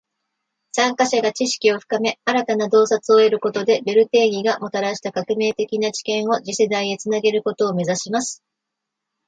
[0.71, 8.41] 参加者が知識を深め，新たな洞察を得ることで，ベル定理がもたらした革命的な知見を次世代へと繋げることを目指します．